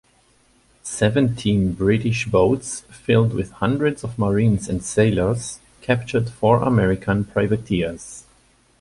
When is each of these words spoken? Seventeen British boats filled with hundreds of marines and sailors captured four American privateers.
Seventeen 0.81 1.73
British 1.73 2.25
boats 2.25 2.79
filled 2.89 3.35
with 3.35 3.51
hundreds 3.51 4.03
of 4.03 4.17
marines 4.17 4.67
and 4.67 4.83
sailors 4.83 5.59
captured 5.83 6.27
four 6.31 6.63
American 6.63 7.23
privateers. 7.23 8.23